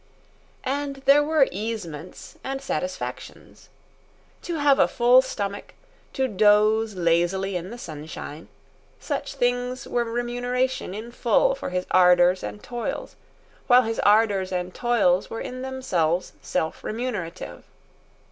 And 0.63 0.95
there 1.05 1.21
were 1.21 1.47
easements 1.51 2.35
and 2.43 2.59
satisfactions. 2.59 3.69
To 4.41 4.55
have 4.55 4.79
a 4.79 4.87
full 4.87 5.21
stomach, 5.21 5.75
to 6.13 6.27
doze 6.27 6.95
lazily 6.95 7.55
in 7.55 7.69
the 7.69 7.77
sunshine—such 7.77 9.35
things 9.35 9.87
were 9.87 10.03
remuneration 10.03 10.95
in 10.95 11.11
full 11.11 11.53
for 11.53 11.69
his 11.69 11.85
ardours 11.91 12.41
and 12.41 12.63
toils, 12.63 13.15
while 13.67 13.83
his 13.83 13.99
ardours 13.99 14.51
and 14.51 14.73
tolls 14.73 15.29
were 15.29 15.39
in 15.39 15.61
themselves 15.61 16.33
self 16.41 16.83
remunerative. 16.83 17.63